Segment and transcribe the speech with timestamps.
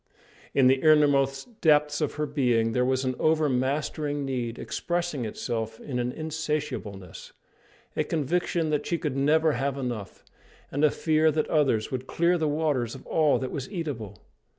[0.55, 5.79] In the innermost depths of her being there was an over mastering need, expressing itself
[5.79, 7.33] in an insatiableness,
[7.95, 10.25] a conviction that she could never have enough,
[10.71, 14.17] and a fear that others would clear the waters of all that was eatable.